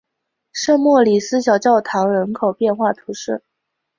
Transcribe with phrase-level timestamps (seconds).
[0.51, 3.43] 圣莫里斯小教堂人口变化图示